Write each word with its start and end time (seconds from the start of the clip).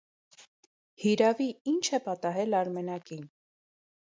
Հիրավի, 1.03 1.47
ի՞նչ 1.73 1.83
է 1.99 2.01
պատահել 2.09 2.59
Արմենակին. 2.63 3.23